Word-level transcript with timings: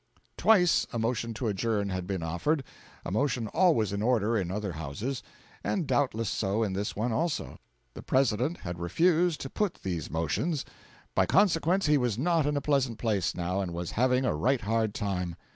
Twice 0.35 0.87
a 0.91 0.97
motion 0.97 1.31
to 1.35 1.45
adjourn 1.47 1.89
had 1.89 2.07
been 2.07 2.23
offered 2.23 2.63
a 3.05 3.11
motion 3.11 3.45
always 3.49 3.93
in 3.93 4.01
order 4.01 4.35
in 4.35 4.49
other 4.49 4.71
Houses, 4.71 5.21
and 5.63 5.85
doubtless 5.85 6.27
so 6.27 6.63
in 6.63 6.73
this 6.73 6.95
one 6.95 7.11
also. 7.11 7.59
The 7.93 8.01
President 8.01 8.57
had 8.61 8.79
refused 8.79 9.39
to 9.41 9.49
put 9.51 9.75
these 9.83 10.09
motions. 10.09 10.65
By 11.13 11.27
consequence, 11.27 11.85
he 11.85 11.99
was 11.99 12.17
not 12.17 12.47
in 12.47 12.57
a 12.57 12.61
pleasant 12.61 12.97
place 12.97 13.35
now, 13.35 13.61
and 13.61 13.75
was 13.75 13.91
having 13.91 14.25
a 14.25 14.33
right 14.33 14.61
hard 14.61 14.95
time. 14.95 15.35